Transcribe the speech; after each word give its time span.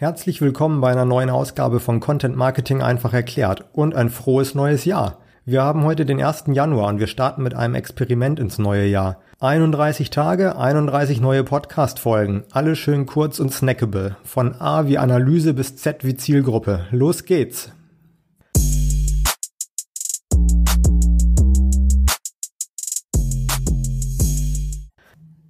Herzlich 0.00 0.40
willkommen 0.40 0.80
bei 0.80 0.92
einer 0.92 1.04
neuen 1.04 1.28
Ausgabe 1.28 1.80
von 1.80 1.98
Content 1.98 2.36
Marketing 2.36 2.82
einfach 2.82 3.12
erklärt 3.12 3.64
und 3.72 3.96
ein 3.96 4.10
frohes 4.10 4.54
neues 4.54 4.84
Jahr. 4.84 5.18
Wir 5.44 5.64
haben 5.64 5.82
heute 5.82 6.06
den 6.06 6.22
1. 6.22 6.44
Januar 6.52 6.86
und 6.86 7.00
wir 7.00 7.08
starten 7.08 7.42
mit 7.42 7.54
einem 7.54 7.74
Experiment 7.74 8.38
ins 8.38 8.58
neue 8.58 8.86
Jahr. 8.86 9.18
31 9.40 10.10
Tage, 10.10 10.56
31 10.56 11.20
neue 11.20 11.42
Podcast-Folgen, 11.42 12.44
alle 12.52 12.76
schön 12.76 13.06
kurz 13.06 13.40
und 13.40 13.52
snackable. 13.52 14.16
Von 14.22 14.54
A 14.60 14.86
wie 14.86 14.98
Analyse 14.98 15.52
bis 15.52 15.74
Z 15.74 16.04
wie 16.04 16.14
Zielgruppe. 16.14 16.86
Los 16.92 17.24
geht's! 17.24 17.72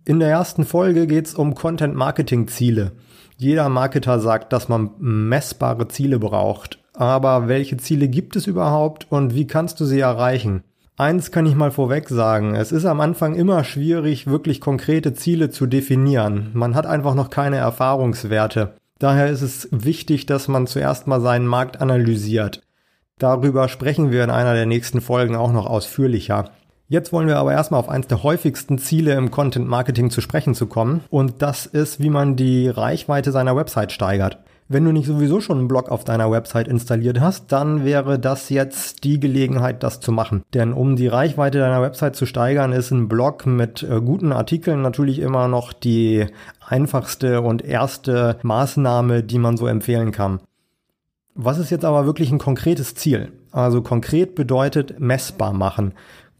In 0.06 0.20
der 0.20 0.30
ersten 0.30 0.64
Folge 0.64 1.06
geht's 1.06 1.34
um 1.34 1.54
Content-Marketing-Ziele. 1.54 2.92
Jeder 3.40 3.68
Marketer 3.68 4.18
sagt, 4.18 4.52
dass 4.52 4.68
man 4.68 4.90
messbare 4.98 5.86
Ziele 5.86 6.18
braucht. 6.18 6.80
Aber 6.94 7.46
welche 7.46 7.76
Ziele 7.76 8.08
gibt 8.08 8.34
es 8.34 8.48
überhaupt 8.48 9.06
und 9.10 9.32
wie 9.32 9.46
kannst 9.46 9.78
du 9.78 9.84
sie 9.84 10.00
erreichen? 10.00 10.64
Eins 10.96 11.30
kann 11.30 11.46
ich 11.46 11.54
mal 11.54 11.70
vorweg 11.70 12.08
sagen. 12.08 12.56
Es 12.56 12.72
ist 12.72 12.84
am 12.84 13.00
Anfang 13.00 13.36
immer 13.36 13.62
schwierig, 13.62 14.26
wirklich 14.26 14.60
konkrete 14.60 15.14
Ziele 15.14 15.50
zu 15.50 15.66
definieren. 15.66 16.50
Man 16.54 16.74
hat 16.74 16.86
einfach 16.86 17.14
noch 17.14 17.30
keine 17.30 17.58
Erfahrungswerte. 17.58 18.74
Daher 18.98 19.28
ist 19.28 19.42
es 19.42 19.68
wichtig, 19.70 20.26
dass 20.26 20.48
man 20.48 20.66
zuerst 20.66 21.06
mal 21.06 21.20
seinen 21.20 21.46
Markt 21.46 21.80
analysiert. 21.80 22.62
Darüber 23.18 23.68
sprechen 23.68 24.10
wir 24.10 24.24
in 24.24 24.30
einer 24.30 24.54
der 24.54 24.66
nächsten 24.66 25.00
Folgen 25.00 25.36
auch 25.36 25.52
noch 25.52 25.66
ausführlicher. 25.66 26.50
Jetzt 26.90 27.12
wollen 27.12 27.28
wir 27.28 27.36
aber 27.36 27.52
erstmal 27.52 27.80
auf 27.80 27.90
eins 27.90 28.06
der 28.06 28.22
häufigsten 28.22 28.78
Ziele 28.78 29.12
im 29.12 29.30
Content 29.30 29.68
Marketing 29.68 30.08
zu 30.08 30.22
sprechen 30.22 30.54
zu 30.54 30.66
kommen. 30.66 31.02
Und 31.10 31.42
das 31.42 31.66
ist, 31.66 32.00
wie 32.00 32.08
man 32.08 32.34
die 32.34 32.66
Reichweite 32.68 33.30
seiner 33.30 33.54
Website 33.54 33.92
steigert. 33.92 34.38
Wenn 34.70 34.86
du 34.86 34.92
nicht 34.92 35.06
sowieso 35.06 35.40
schon 35.40 35.58
einen 35.58 35.68
Blog 35.68 35.90
auf 35.90 36.04
deiner 36.04 36.30
Website 36.30 36.66
installiert 36.66 37.20
hast, 37.20 37.52
dann 37.52 37.84
wäre 37.84 38.18
das 38.18 38.48
jetzt 38.48 39.04
die 39.04 39.20
Gelegenheit, 39.20 39.82
das 39.82 40.00
zu 40.00 40.12
machen. 40.12 40.44
Denn 40.54 40.72
um 40.72 40.96
die 40.96 41.08
Reichweite 41.08 41.58
deiner 41.58 41.82
Website 41.82 42.16
zu 42.16 42.24
steigern, 42.24 42.72
ist 42.72 42.90
ein 42.90 43.08
Blog 43.08 43.44
mit 43.44 43.82
äh, 43.82 44.00
guten 44.00 44.32
Artikeln 44.32 44.80
natürlich 44.80 45.18
immer 45.18 45.46
noch 45.46 45.74
die 45.74 46.26
einfachste 46.66 47.42
und 47.42 47.62
erste 47.62 48.38
Maßnahme, 48.42 49.22
die 49.22 49.38
man 49.38 49.58
so 49.58 49.66
empfehlen 49.66 50.12
kann. 50.12 50.40
Was 51.34 51.58
ist 51.58 51.70
jetzt 51.70 51.84
aber 51.84 52.06
wirklich 52.06 52.30
ein 52.30 52.38
konkretes 52.38 52.94
Ziel? 52.94 53.32
Also 53.52 53.80
konkret 53.80 54.34
bedeutet 54.34 55.00
messbar 55.00 55.52
machen. 55.52 55.94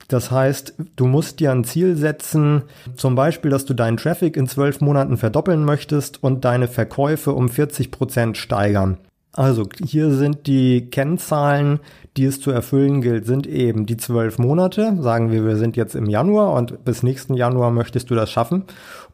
Das 0.09 0.31
heißt, 0.31 0.75
du 0.97 1.07
musst 1.07 1.39
dir 1.39 1.53
ein 1.53 1.65
Ziel 1.65 1.97
setzen, 1.97 2.63
zum 2.97 3.15
Beispiel, 3.15 3.51
dass 3.51 3.67
du 3.67 3.75
deinen 3.75 3.99
Traffic 3.99 4.37
in 4.39 4.49
zwölf 4.49 4.81
Monaten 4.81 5.19
verdoppeln 5.19 5.65
möchtest 5.65 6.23
und 6.23 6.47
deine 6.47 6.67
Verkäufe 6.67 7.33
um 7.33 7.51
40 7.51 7.91
Prozent 7.91 8.39
steigern. 8.39 8.97
Also 9.33 9.69
hier 9.85 10.11
sind 10.11 10.47
die 10.47 10.91
Kennzahlen, 10.91 11.81
die 12.17 12.25
es 12.25 12.41
zu 12.41 12.51
erfüllen 12.51 13.03
gilt, 13.03 13.27
sind 13.27 13.47
eben 13.47 13.87
die 13.87 13.99
zwölf 13.99 14.39
Monate. 14.39 14.97
Sagen 15.01 15.31
wir, 15.31 15.45
wir 15.45 15.57
sind 15.57 15.77
jetzt 15.77 15.95
im 15.95 16.07
Januar 16.07 16.55
und 16.55 16.85
bis 16.85 17.03
nächsten 17.03 17.35
Januar 17.35 17.71
möchtest 17.71 18.11
du 18.11 18.15
das 18.15 18.31
schaffen, 18.31 18.65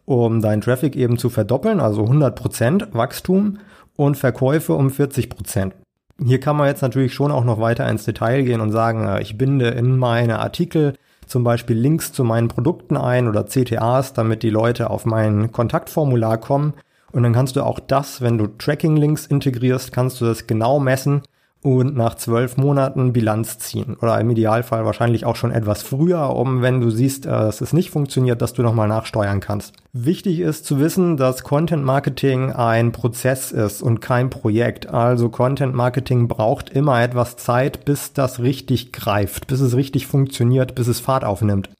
um 0.07 0.41
deinen 0.41 0.63
Traffic 0.63 0.97
eben 0.97 1.19
zu 1.19 1.29
verdoppeln, 1.29 1.81
also 1.81 2.03
100 2.03 2.37
Prozent 2.37 2.89
Wachstum 2.93 3.59
und 3.97 4.17
Verkäufe 4.17 4.75
um 4.75 4.91
40 4.91 5.29
Prozent. 5.29 5.75
Hier 6.23 6.39
kann 6.39 6.57
man 6.57 6.69
jetzt 6.69 6.83
natürlich 6.83 7.13
schon 7.13 7.33
auch 7.33 7.45
noch 7.45 7.61
weiter 7.61 7.89
ins 7.89 8.05
Detail 8.05 8.43
gehen 8.43 8.61
und 8.61 8.71
sagen, 8.71 9.07
äh, 9.07 9.21
ich 9.21 9.37
binde 9.37 9.69
in 9.69 9.97
meine 9.97 10.39
Artikel 10.39 10.95
zum 11.27 11.43
Beispiel 11.43 11.77
Links 11.77 12.13
zu 12.13 12.23
meinen 12.23 12.49
Produkten 12.49 12.97
ein 12.97 13.29
oder 13.29 13.47
CTAs, 13.47 14.13
damit 14.13 14.43
die 14.43 14.51
Leute 14.51 14.91
auf 14.91 15.07
mein 15.07 15.51
Kontaktformular 15.53 16.39
kommen. 16.39 16.75
Und 17.13 17.23
dann 17.23 17.33
kannst 17.33 17.57
du 17.57 17.63
auch 17.63 17.81
das, 17.81 18.21
wenn 18.21 18.39
du 18.39 18.47
Tracking-Links 18.47 19.27
integrierst, 19.27 19.93
kannst 19.93 20.21
du 20.21 20.25
das 20.25 20.47
genau 20.47 20.79
messen 20.81 21.23
und 21.65 21.97
nach 21.97 22.15
zwölf 22.17 22.59
Monaten 22.59 23.15
Bilanz 23.15 23.59
ziehen. 23.59 23.97
Oder 24.03 24.21
im 24.21 24.29
Idealfall 24.29 24.85
wahrscheinlich 24.85 25.25
auch 25.25 25.35
schon 25.35 25.51
etwas 25.51 25.83
früher, 25.83 26.37
um 26.37 26.61
wenn 26.61 26.83
du 26.83 26.91
siehst, 26.91 27.25
äh, 27.25 27.31
dass 27.31 27.63
es 27.63 27.73
nicht 27.73 27.91
funktioniert, 27.91 28.43
dass 28.43 28.53
du 28.53 28.63
nochmal 28.63 28.87
nachsteuern 28.87 29.41
kannst. 29.41 29.73
Wichtig 29.95 30.41
ist 30.41 30.67
zu 30.67 30.79
wissen, 30.79 31.17
dass 31.17 31.43
Content 31.43 31.83
Marketing 31.83 32.53
ein 32.53 32.93
Prozess 32.93 33.51
ist 33.51 33.81
und 33.81 34.03
kein 34.03 34.29
Projekt. 34.29 34.93
Also 34.93 35.31
Content 35.31 35.75
Marketing 35.75 36.29
braucht 36.29 36.69
immer 36.69 37.03
etwas 37.03 37.39
Zeit, 37.39 37.87
bis 37.87 38.13
das 38.13 38.41
richtig 38.41 38.93
greift, 38.93 39.47
bis 39.47 39.61
es 39.61 39.75
richtig 39.75 40.07
funktioniert, 40.07 40.75
bis 40.75 40.87
es 40.87 41.01
Fahrt 41.01 41.25
aufnimmt. 41.25 41.71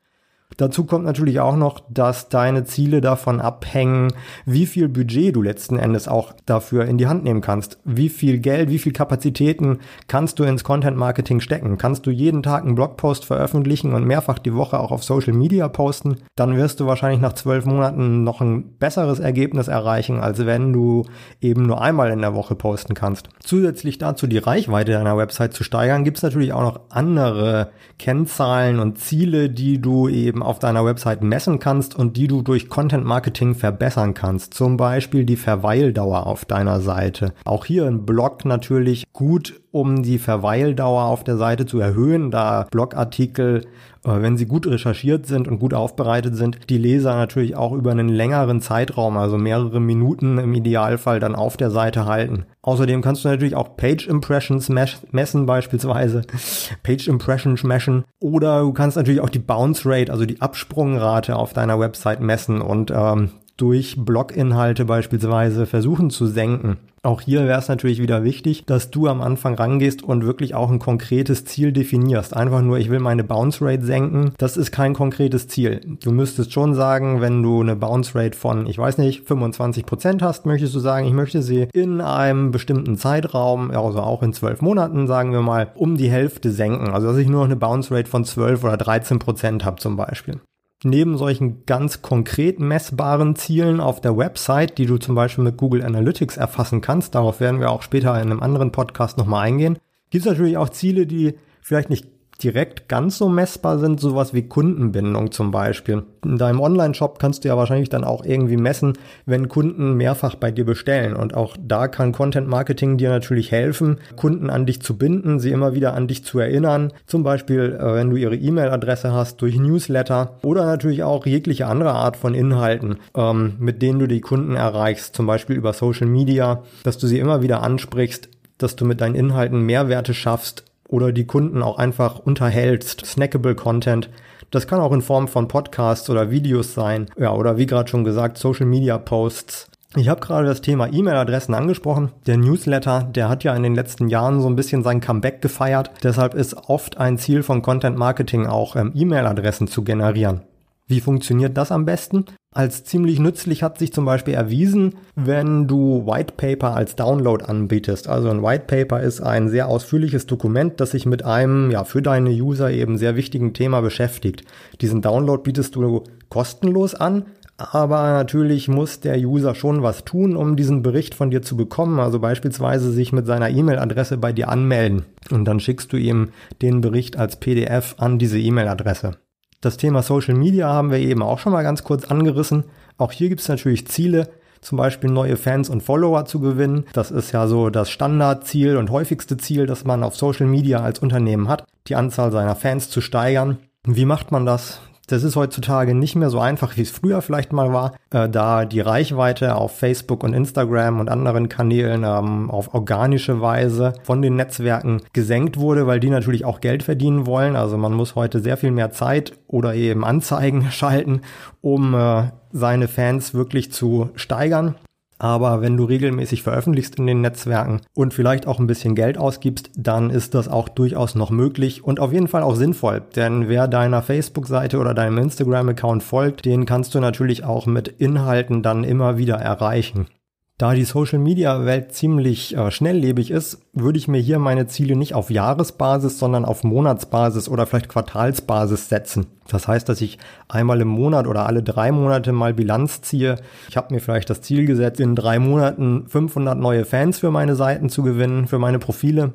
Dazu 0.57 0.85
kommt 0.85 1.05
natürlich 1.05 1.41
auch 1.41 1.57
noch, 1.57 1.81
dass 1.89 2.29
deine 2.29 2.65
Ziele 2.65 3.01
davon 3.01 3.41
abhängen, 3.41 4.13
wie 4.47 4.67
viel 4.67 4.89
Budget 4.89 5.35
du 5.35 5.43
letzten 5.43 5.79
Endes 5.79 6.07
auch 6.07 6.33
dafür 6.47 6.85
in 6.85 6.99
die 6.99 7.07
Hand 7.07 7.25
nehmen 7.25 7.41
kannst. 7.41 7.79
Wie 7.85 8.09
viel 8.09 8.39
Geld, 8.39 8.71
wie 8.71 8.79
viel 8.79 8.93
Kapazitäten 8.93 9.79
kannst 10.07 10.39
du 10.39 10.45
ins 10.45 10.65
Content 10.65 10.97
Marketing 10.97 11.41
stecken? 11.41 11.79
Kannst 11.79 12.07
du 12.07 12.11
jeden 12.11 12.43
Tag 12.43 12.65
einen 12.65 12.75
Blogpost 12.75 13.25
veröffentlichen 13.25 13.95
und 13.95 14.05
mehrfach 14.05 14.39
die 14.39 14.55
Woche 14.55 14.79
auch 14.79 14.93
auf 14.93 15.03
Social 15.03 15.33
Media 15.33 15.69
posten? 15.69 16.17
Dann 16.37 16.57
wirst 16.57 16.81
du 16.81 16.87
wahrscheinlich 16.87 17.21
nach 17.21 17.33
zwölf 17.33 17.65
Monaten 17.65 18.23
noch 18.23 18.41
ein 18.41 18.77
besseres 18.79 19.19
Ergebnis 19.19 19.69
erreichen, 19.69 20.21
als 20.21 20.47
wenn 20.47 20.73
du 20.73 21.05
eben 21.41 21.67
nur 21.67 21.81
einmal 21.81 22.11
in 22.11 22.21
der 22.21 22.35
Woche 22.35 22.55
posten 22.55 22.95
kannst. 22.95 23.29
Zusätzlich 23.41 23.99
dazu 23.99 24.27
die 24.27 24.39
Reichweite 24.39 24.93
deiner 24.93 25.17
Website 25.17 25.55
zu 25.55 25.65
steigern, 25.65 26.05
gibt 26.05 26.19
es 26.19 26.23
natürlich 26.23 26.53
auch 26.53 26.63
noch 26.63 26.81
andere 26.91 27.71
Kennzahlen 27.99 28.79
und 28.79 28.99
Ziele, 28.99 29.51
die 29.51 29.81
du 29.81 30.09
eben 30.09 30.44
auf 30.45 30.59
deiner 30.59 30.85
Website 30.85 31.23
messen 31.23 31.59
kannst 31.59 31.95
und 31.95 32.17
die 32.17 32.29
du 32.29 32.43
durch 32.43 32.69
Content 32.69 33.05
Marketing 33.05 33.55
verbessern 33.55 34.15
kannst. 34.15 34.55
Zum 34.55 34.77
Beispiel 34.77 35.25
die 35.25 35.37
Verweildauer 35.37 36.27
auf 36.27 36.45
deiner 36.45 36.81
Seite. 36.81 37.33
Auch 37.45 37.65
hier 37.65 37.87
ein 37.87 38.07
Blog 38.07 38.45
natürlich 38.45 39.05
gut, 39.13 39.61
um 39.75 40.05
die 40.05 40.19
Verweildauer 40.19 41.05
auf 41.05 41.25
der 41.25 41.37
Seite 41.37 41.67
zu 41.67 41.81
erhöhen, 41.81 42.31
da 42.31 42.67
Blogartikel 42.71 43.63
äh, 44.05 44.23
wenn 44.23 44.37
sie 44.37 44.47
gut 44.47 44.67
recherchiert 44.67 45.27
sind 45.27 45.49
und 45.49 45.59
gut 45.59 45.75
aufbereitet 45.75 46.37
sind, 46.37 46.71
die 46.71 46.79
Leser 46.79 47.17
natürlich 47.17 47.57
auch 47.57 47.73
über 47.73 47.91
einen 47.91 48.09
längeren 48.09 48.61
Zeitraum, 48.61 49.17
also 49.17 49.39
mehrere 49.39 49.81
Minuten 49.81 50.39
im 50.39 50.55
Idealfall 50.55 51.21
dann 51.21 51.35
auf 51.35 51.57
der 51.57 51.71
Seite 51.71 52.07
halten. 52.07 52.45
Außerdem 52.63 53.03
kannst 53.03 53.25
du 53.25 53.29
natürlich 53.29 53.57
auch 53.57 53.77
Page 53.77 54.07
Impressions 54.07 54.69
messen 54.69 55.47
beispielsweise, 55.47 56.23
Page 56.83 57.09
Impressions 57.09 57.65
messen 57.65 58.05
oder 58.21 58.61
du 58.61 58.73
kannst 58.73 58.97
natürlich 58.97 59.21
auch 59.21 59.31
die 59.31 59.39
Bounce 59.39 59.89
Rate, 59.89 60.13
also 60.13 60.27
die 60.27 60.41
Absprungrate 60.41 61.35
auf 61.35 61.53
deiner 61.53 61.81
Website 61.81 62.21
messen 62.21 62.61
und 62.61 62.93
ähm, 62.95 63.31
durch 63.57 63.97
Bloginhalte 63.99 64.85
beispielsweise 64.85 65.67
versuchen 65.67 66.11
zu 66.11 66.27
senken. 66.27 66.79
Auch 67.05 67.21
hier 67.21 67.47
wäre 67.47 67.59
es 67.59 67.69
natürlich 67.69 68.01
wieder 68.01 68.25
wichtig, 68.25 68.65
dass 68.65 68.91
du 68.91 69.09
am 69.09 69.21
Anfang 69.21 69.55
rangehst 69.55 70.03
und 70.03 70.25
wirklich 70.25 70.55
auch 70.55 70.71
ein 70.71 70.79
konkretes 70.79 71.45
Ziel 71.45 71.71
definierst. 71.71 72.35
Einfach 72.35 72.63
nur, 72.63 72.79
ich 72.79 72.89
will 72.89 72.99
meine 72.99 73.23
Bounce 73.23 73.63
Rate 73.63 73.85
senken. 73.85 74.33
Das 74.39 74.57
ist 74.57 74.73
kein 74.73 74.95
konkretes 74.95 75.47
Ziel. 75.47 75.83
Du 76.03 76.13
müsstest 76.13 76.55
schon 76.55 76.75
sagen, 76.75 77.21
wenn 77.21 77.43
du 77.43 77.61
eine 77.61 77.77
Bounce 77.77 78.15
Rate 78.15 78.39
von, 78.39 78.67
ich 78.67 78.79
weiß 78.79 78.97
nicht, 78.97 79.29
25 79.29 79.85
Prozent 79.85 80.23
hast, 80.23 80.47
möchtest 80.47 80.75
du 80.75 80.79
sagen, 80.79 81.07
ich 81.07 81.13
möchte 81.13 81.43
sie 81.43 81.69
in 81.75 82.01
einem 82.01 82.53
bestimmten 82.53 82.97
Zeitraum, 82.97 83.71
also 83.71 84.01
auch 84.01 84.23
in 84.23 84.33
zwölf 84.33 84.63
Monaten, 84.63 85.07
sagen 85.07 85.33
wir 85.33 85.43
mal, 85.43 85.73
um 85.75 85.99
die 85.99 86.11
Hälfte 86.11 86.51
senken. 86.51 86.89
Also, 86.89 87.09
dass 87.09 87.19
ich 87.19 87.29
nur 87.29 87.41
noch 87.41 87.49
eine 87.51 87.57
Bounce 87.57 87.95
Rate 87.95 88.09
von 88.09 88.25
12 88.25 88.65
oder 88.65 88.79
13 88.79 89.19
Prozent 89.19 89.67
habe 89.67 89.77
zum 89.77 89.97
Beispiel. 89.99 90.41
Neben 90.85 91.17
solchen 91.17 91.65
ganz 91.67 92.03
konkret 92.03 92.61
messbaren 92.61 93.37
Zielen 93.37 93.81
auf 93.81 94.01
der 94.01 94.17
Website, 94.17 94.79
die 94.79 94.87
du 94.87 94.99
zum 94.99 95.15
Beispiel 95.15 95.45
mit 95.45 95.57
Google 95.57 95.83
Analytics 95.83 96.37
erfassen 96.37 96.81
kannst, 96.81 97.15
darauf 97.15 97.41
werden 97.41 97.61
wir 97.61 97.71
auch 97.71 97.83
später 97.83 98.15
in 98.15 98.31
einem 98.31 98.41
anderen 98.41 98.71
Podcast 98.71 99.17
nochmal 99.17 99.47
eingehen, 99.47 99.79
gibt 100.11 100.27
es 100.27 100.31
natürlich 100.31 100.57
auch 100.59 100.69
Ziele, 100.69 101.07
die 101.07 101.35
vielleicht 101.61 101.91
nicht 101.91 102.07
direkt 102.43 102.89
ganz 102.89 103.19
so 103.19 103.29
messbar 103.29 103.79
sind, 103.79 104.01
sowas 104.01 104.35
wie 104.35 104.49
Kundenbindung 104.49 105.31
zum 105.31 105.51
Beispiel. 105.51 106.05
In 106.25 106.39
deinem 106.39 106.61
Online-Shop 106.61 107.19
kannst 107.19 107.45
du 107.45 107.49
ja 107.49 107.57
wahrscheinlich 107.57 107.89
dann 107.89 108.05
auch 108.05 108.25
irgendwie 108.25 108.57
messen, 108.57 108.95
wenn 109.27 109.49
Kunden 109.49 109.95
mehrfach 109.95 110.35
bei 110.35 110.51
dir 110.51 110.65
bestellen. 110.65 111.15
Und 111.15 111.35
auch 111.35 111.57
da 111.61 111.89
kann 111.89 112.13
Content 112.13 112.49
Marketing 112.49 112.97
dir 112.97 113.11
natürlich 113.11 113.53
helfen, 113.53 113.99
Kunden 114.17 114.51
an 114.51 114.67
dich 114.67 114.83
zu 114.83 114.97
binden, 114.97 115.39
sie 115.39 115.51
immer 115.51 115.75
wieder 115.75 115.95
an 115.95 116.09
dich 116.09 116.25
zu 116.25 116.39
erinnern. 116.39 116.93
Zum 117.07 117.23
Beispiel, 117.23 117.79
äh, 117.79 117.95
wenn 117.95 118.11
du 118.11 118.17
ihre 118.17 118.37
E-Mail-Adresse 118.37 119.13
hast, 119.13 119.41
durch 119.43 119.57
Newsletter 119.57 120.39
oder 120.43 120.65
natürlich 120.65 121.03
auch 121.03 121.27
jegliche 121.27 121.67
andere 121.67 121.93
Art 121.93 122.17
von 122.17 122.35
Inhalten, 122.35 122.97
ähm, 123.17 123.55
mit 123.59 123.83
denen 123.83 123.99
du 123.99 124.09
die 124.09 124.21
Kunden 124.21 124.57
erreichst, 124.57 125.15
zum 125.15 125.27
Beispiel 125.27 125.57
über 125.57 125.73
Social 125.73 126.07
Media, 126.07 126.63
dass 126.83 126.99
du 126.99 127.07
sie 127.07 127.19
immer 127.19 127.43
wieder 127.43 127.63
ansprichst, 127.63 128.29
dass 128.59 128.77
du 128.77 128.85
mit 128.85 129.01
deinen 129.01 129.15
Inhalten 129.15 129.61
Mehrwerte 129.61 130.15
schaffst 130.15 130.65
oder 130.95 131.13
die 131.13 131.27
Kunden 131.27 131.61
auch 131.61 131.77
einfach 131.77 132.21
unterhältst, 132.21 133.05
snackable 133.05 133.57
Content. 133.57 134.09
Das 134.53 134.69
kann 134.69 134.81
auch 134.81 134.93
in 134.93 135.03
Form 135.03 135.27
von 135.27 135.49
Podcasts 135.49 136.09
oder 136.09 136.31
Videos 136.31 136.73
sein, 136.73 137.07
ja, 137.19 137.33
oder 137.33 137.57
wie 137.57 137.67
gerade 137.67 137.91
schon 137.91 138.05
gesagt, 138.05 138.39
Social 138.39 138.67
Media 138.67 138.97
Posts. 138.97 139.67
Ich 139.97 140.09
habe 140.09 140.21
gerade 140.21 140.47
das 140.47 140.61
Thema 140.61 140.93
E-Mail-Adressen 140.93 141.55
angesprochen. 141.55 142.13
Der 142.27 142.37
Newsletter, 142.37 143.03
der 143.03 143.29
hat 143.29 143.43
ja 143.45 143.55
in 143.55 143.63
den 143.65 143.75
letzten 143.75 144.09
Jahren 144.09 144.41
so 144.41 144.49
ein 144.49 144.57
bisschen 144.57 144.83
sein 144.83 145.01
Comeback 145.01 145.43
gefeiert. 145.43 145.91
Deshalb 146.03 146.35
ist 146.35 146.69
oft 146.69 146.99
ein 146.99 147.19
Ziel 147.19 147.43
von 147.43 147.63
Content 147.63 147.97
Marketing 147.97 148.47
auch 148.47 148.77
ähm, 148.77 148.93
E-Mail-Adressen 148.95 149.67
zu 149.67 149.83
generieren. 149.83 150.43
Wie 150.87 151.01
funktioniert 151.01 151.57
das 151.57 151.73
am 151.73 151.85
besten? 151.85 152.27
Als 152.55 152.85
ziemlich 152.85 153.19
nützlich 153.19 153.65
hat 153.65 153.79
sich 153.79 153.93
zum 153.93 154.05
Beispiel 154.05 154.35
erwiesen, 154.35 154.95
wenn 155.17 155.67
du 155.67 156.07
White 156.07 156.35
Paper 156.37 156.77
als 156.77 156.95
Download 156.95 157.45
anbietest. 157.45 158.09
Also 158.09 158.31
ein 158.31 158.45
White 158.45 158.67
Paper 158.69 159.03
ist 159.03 159.21
ein 159.21 159.49
sehr 159.49 159.67
ausführliches 159.67 160.27
Dokument, 160.27 160.81
das 160.81 160.93
sich 160.93 161.05
mit 161.05 161.25
einem, 161.25 161.73
ja, 161.73 161.83
für 161.83 162.01
deine 162.01 162.31
User 162.31 162.71
eben 162.71 162.97
sehr 162.97 163.17
wichtigen 163.17 163.55
Thema 163.55 163.81
beschäftigt. 163.81 164.45
Diesen 164.81 165.03
Download 165.03 165.43
bietest 165.43 165.75
du 165.75 166.05
kostenlos 166.29 166.95
an, 166.95 167.25
aber 167.57 168.13
natürlich 168.13 168.69
muss 168.69 169.01
der 169.01 169.19
User 169.19 169.57
schon 169.57 169.83
was 169.83 170.05
tun, 170.05 170.37
um 170.37 170.55
diesen 170.55 170.83
Bericht 170.83 171.17
von 171.17 171.33
dir 171.33 171.43
zu 171.43 171.57
bekommen. 171.57 171.99
Also 171.99 172.21
beispielsweise 172.21 172.93
sich 172.93 173.13
mit 173.13 173.27
seiner 173.27 173.51
E-Mail-Adresse 173.51 174.17
bei 174.17 174.33
dir 174.33 174.49
anmelden. 174.49 175.07
Und 175.33 175.45
dann 175.45 175.59
schickst 175.59 175.93
du 175.93 175.97
ihm 175.97 176.29
den 176.63 176.81
Bericht 176.81 177.17
als 177.17 177.35
PDF 177.35 177.97
an 177.99 178.21
diese 178.21 178.39
E-Mail-Adresse. 178.39 179.17
Das 179.65 179.79
Thema 179.79 180.03
Social 180.03 180.35
Media 180.35 180.69
haben 180.69 180.91
wir 180.91 180.99
eben 180.99 181.23
auch 181.23 181.39
schon 181.39 181.53
mal 181.53 181.63
ganz 181.63 181.85
kurz 181.85 182.05
angerissen. 182.05 182.65
Auch 182.99 183.13
hier 183.13 183.31
gibt 183.31 183.41
es 183.41 183.49
natürlich 183.49 183.87
Ziele, 183.87 184.29
zum 184.61 184.77
Beispiel 184.77 185.09
neue 185.11 185.39
Fans 185.39 185.71
und 185.71 185.83
Follower 185.83 186.27
zu 186.27 186.39
gewinnen. 186.39 186.85
Das 186.93 187.11
ist 187.11 187.33
ja 187.33 187.47
so 187.47 187.71
das 187.71 187.89
Standardziel 187.91 188.77
und 188.77 188.91
häufigste 188.91 189.39
Ziel, 189.39 189.65
das 189.65 189.85
man 189.85 190.03
auf 190.03 190.17
Social 190.17 190.47
Media 190.47 190.81
als 190.81 190.99
Unternehmen 190.99 191.49
hat, 191.49 191.65
die 191.87 191.97
Anzahl 191.97 192.31
seiner 192.31 192.57
Fans 192.57 192.91
zu 192.91 193.01
steigern. 193.01 193.57
Wie 193.87 194.05
macht 194.05 194.33
man 194.33 194.45
das? 194.45 194.83
Das 195.15 195.23
ist 195.23 195.37
heutzutage 195.37 195.95
nicht 195.95 196.17
mehr 196.17 196.29
so 196.29 196.41
einfach, 196.41 196.77
wie 196.77 196.81
es 196.81 196.91
früher 196.91 197.23
vielleicht 197.23 197.53
mal 197.53 197.73
war, 197.73 197.95
äh, 198.11 198.29
da 198.29 198.65
die 198.65 198.81
Reichweite 198.81 199.55
auf 199.55 199.79
Facebook 199.79 200.25
und 200.25 200.35
Instagram 200.35 200.99
und 200.99 201.09
anderen 201.09 201.49
Kanälen 201.49 202.03
ähm, 202.03 202.51
auf 202.51 202.75
organische 202.75 203.41
Weise 203.41 203.93
von 204.03 204.23
den 204.23 204.35
Netzwerken 204.35 205.03
gesenkt 205.13 205.57
wurde, 205.57 205.87
weil 205.87 206.01
die 206.01 206.11
natürlich 206.11 206.45
auch 206.45 206.61
Geld 206.61 206.83
verdienen 206.83 207.27
wollen. 207.27 207.55
Also 207.55 207.79
man 207.79 207.93
muss 207.93 208.17
heute 208.17 208.41
sehr 208.41 208.57
viel 208.57 208.73
mehr 208.73 208.91
Zeit 208.91 209.35
oder 209.47 209.77
eben 209.77 210.05
Anzeigen 210.05 210.69
schalten, 210.73 211.21
um 211.61 211.95
äh, 211.95 212.25
seine 212.51 212.89
Fans 212.89 213.35
wirklich 213.35 213.71
zu 213.71 214.11
steigern. 214.17 214.75
Aber 215.19 215.61
wenn 215.61 215.77
du 215.77 215.85
regelmäßig 215.85 216.43
veröffentlichst 216.43 216.97
in 216.99 217.07
den 217.07 217.21
Netzwerken 217.21 217.81
und 217.95 218.15
vielleicht 218.15 218.47
auch 218.47 218.59
ein 218.59 218.67
bisschen 218.67 218.95
Geld 218.95 219.17
ausgibst, 219.17 219.71
dann 219.77 220.11
ist 220.11 220.35
das 220.35 220.49
auch 220.49 220.69
durchaus 220.69 221.15
noch 221.15 221.31
möglich 221.31 221.85
und 221.85 222.01
auf 222.01 222.13
jeden 222.13 222.29
Fall 222.29 222.43
auch 222.43 222.57
sinnvoll. 222.57 223.03
Denn 223.15 223.49
wer 223.49 223.69
deiner 223.69 224.03
Facebook-Seite 224.03 224.79
oder 224.79 224.95
deinem 224.95 225.19
Instagram-Account 225.19 226.03
folgt, 226.03 226.45
den 226.45 226.67
kannst 226.67 226.95
du 226.95 227.01
natürlich 227.01 227.45
auch 227.45 227.67
mit 227.67 227.89
Inhalten 227.89 228.63
dann 228.63 228.85
immer 228.85 229.17
wieder 229.17 229.37
erreichen. 229.37 230.09
Da 230.57 230.73
die 230.73 230.85
Social-Media-Welt 230.85 231.93
ziemlich 231.93 232.57
äh, 232.57 232.71
schnelllebig 232.71 233.33
ist, 233.33 233.59
würde 233.73 233.99
ich 233.99 234.07
mir 234.07 234.21
hier 234.21 234.39
meine 234.39 234.69
Ziele 234.69 234.95
nicht 234.95 235.13
auf 235.13 235.29
Jahresbasis, 235.29 236.21
sondern 236.21 236.45
auf 236.45 236.63
Monatsbasis 236.63 237.49
oder 237.49 237.67
vielleicht 237.67 237.89
Quartalsbasis 237.89 238.89
setzen. 238.89 239.27
Das 239.49 239.67
heißt, 239.67 239.89
dass 239.89 240.01
ich 240.01 240.21
einmal 240.47 240.81
im 240.81 240.87
Monat 240.87 241.27
oder 241.27 241.47
alle 241.47 241.65
drei 241.65 241.91
Monate 241.91 242.31
mal 242.31 242.55
Bilanz 242.55 243.03
ziehe. 243.03 243.41
Ich 243.69 243.77
habe 243.77 243.93
mir 243.93 244.01
vielleicht 244.01 244.31
das 244.31 244.43
Ziel 244.43 244.65
gesetzt, 244.65 245.01
in 245.01 245.17
drei 245.17 245.41
Monaten 245.41 246.07
500 246.07 246.57
neue 246.57 246.85
Fans 246.85 247.19
für 247.19 247.33
meine 247.33 247.57
Seiten 247.57 247.89
zu 247.89 248.05
gewinnen, 248.05 248.47
für 248.47 248.61
meine 248.61 248.79
Profile. 248.79 249.33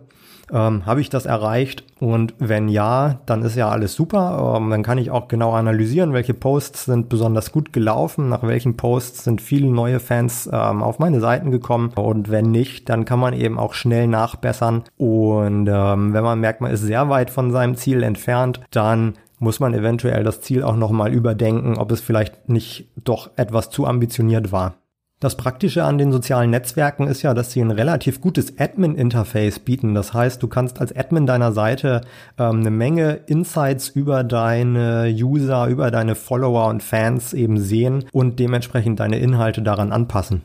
Ähm, 0.52 0.86
Habe 0.86 1.02
ich 1.02 1.10
das 1.10 1.26
erreicht? 1.26 1.84
Und 2.00 2.34
wenn 2.40 2.70
ja, 2.70 3.20
dann 3.26 3.44
ist 3.44 3.56
ja 3.56 3.70
alles 3.70 3.94
super. 3.94 4.56
Ähm, 4.58 4.70
dann 4.70 4.84
kann 4.84 4.98
ich 4.98 5.12
auch 5.12 5.28
genau 5.28 5.54
analysieren, 5.54 6.14
welche 6.14 6.34
Posts 6.34 6.86
sind 6.86 7.10
besonders 7.10 7.52
gut 7.52 7.74
gelaufen, 7.74 8.30
nach 8.30 8.44
welchen 8.44 8.78
Posts 8.78 9.24
sind 9.24 9.42
viele 9.42 9.70
neue 9.70 10.00
Fans 10.00 10.50
ähm, 10.52 10.82
auf 10.82 11.00
meine 11.00 11.20
Seiten 11.20 11.52
gekommen. 11.52 11.92
Und 11.96 12.30
wenn 12.30 12.52
nicht, 12.52 12.90
dann 12.90 13.06
kann 13.06 13.20
man 13.20 13.34
eben 13.34 13.60
auch 13.60 13.74
schnell 13.74 14.08
nachbessern. 14.08 14.84
Und 14.98 15.68
ähm, 15.68 16.14
wenn 16.14 16.24
man 16.24 16.40
merkt, 16.40 16.62
man 16.62 16.72
ist 16.72 16.82
sehr 16.82 17.10
weit 17.10 17.30
von 17.30 17.52
seinem 17.52 17.76
Ziel 17.76 18.04
entfernt, 18.04 18.62
dann 18.72 19.14
muss 19.40 19.60
man 19.60 19.74
eventuell 19.74 20.24
das 20.24 20.42
Ziel 20.42 20.64
auch 20.64 20.76
nochmal 20.76 21.14
überdenken, 21.14 21.78
ob 21.78 21.92
es 21.92 22.02
vielleicht 22.02 22.50
nicht 22.50 22.90
doch 22.96 23.32
etwas 23.38 23.70
zu 23.70 23.86
ambitioniert 23.86 24.52
war. 24.52 24.76
Das 25.22 25.36
Praktische 25.36 25.84
an 25.84 25.98
den 25.98 26.14
sozialen 26.14 26.50
Netzwerken 26.50 27.06
ist 27.06 27.24
ja, 27.24 27.34
dass 27.34 27.52
sie 27.52 27.60
ein 27.60 27.72
relativ 27.72 28.22
gutes 28.22 28.58
Admin-Interface 28.58 29.60
bieten. 29.60 29.94
Das 29.94 30.14
heißt, 30.14 30.42
du 30.42 30.48
kannst 30.48 30.80
als 30.80 30.96
Admin 30.96 31.26
deiner 31.26 31.52
Seite 31.52 32.02
ähm, 32.38 32.62
eine 32.62 32.72
Menge 32.72 33.20
Insights 33.28 33.90
über 33.90 34.24
deine 34.24 35.14
User, 35.14 35.68
über 35.68 35.92
deine 35.92 36.16
Follower 36.16 36.68
und 36.68 36.84
Fans 36.84 37.34
eben 37.34 37.58
sehen 37.58 38.06
und 38.14 38.40
dementsprechend 38.40 39.02
deine 39.02 39.20
Inhalte 39.20 39.62
daran 39.62 39.92
anpassen. 39.92 40.44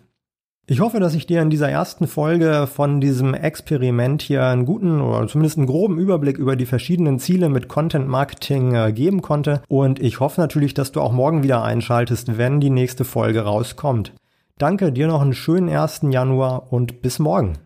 Ich 0.66 0.80
hoffe, 0.80 0.98
dass 0.98 1.14
ich 1.14 1.26
dir 1.26 1.40
in 1.40 1.50
dieser 1.50 1.70
ersten 1.70 2.08
Folge 2.08 2.66
von 2.66 3.00
diesem 3.00 3.32
Experiment 3.32 4.22
hier 4.22 4.44
einen 4.44 4.64
guten 4.64 5.00
oder 5.00 5.28
zumindest 5.28 5.58
einen 5.58 5.68
groben 5.68 5.98
Überblick 5.98 6.36
über 6.36 6.56
die 6.56 6.66
verschiedenen 6.66 7.20
Ziele 7.20 7.48
mit 7.48 7.68
Content 7.68 8.08
Marketing 8.08 8.74
äh, 8.74 8.92
geben 8.92 9.22
konnte. 9.22 9.62
Und 9.68 10.00
ich 10.00 10.18
hoffe 10.18 10.40
natürlich, 10.40 10.74
dass 10.74 10.90
du 10.90 11.00
auch 11.00 11.12
morgen 11.12 11.44
wieder 11.44 11.62
einschaltest, 11.62 12.38
wenn 12.38 12.58
die 12.58 12.70
nächste 12.70 13.04
Folge 13.04 13.42
rauskommt. 13.42 14.14
Danke, 14.56 14.92
dir 14.92 15.08
noch 15.08 15.20
einen 15.20 15.34
schönen 15.34 15.68
1. 15.68 16.02
Januar 16.10 16.72
und 16.72 17.02
bis 17.02 17.18
morgen. 17.18 17.58